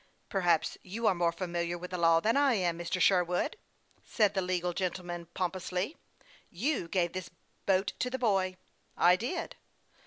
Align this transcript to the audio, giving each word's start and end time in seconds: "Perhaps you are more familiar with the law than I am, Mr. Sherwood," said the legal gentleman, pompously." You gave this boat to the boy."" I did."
"Perhaps 0.29 0.79
you 0.81 1.05
are 1.05 1.13
more 1.13 1.31
familiar 1.31 1.77
with 1.77 1.91
the 1.91 1.97
law 1.99 2.19
than 2.19 2.35
I 2.35 2.55
am, 2.55 2.75
Mr. 2.79 2.99
Sherwood," 2.99 3.55
said 4.03 4.33
the 4.33 4.41
legal 4.41 4.73
gentleman, 4.73 5.27
pompously." 5.35 5.95
You 6.63 6.87
gave 6.87 7.13
this 7.13 7.29
boat 7.67 7.93
to 7.99 8.09
the 8.09 8.17
boy."" 8.17 8.57
I 8.97 9.15
did." 9.15 9.57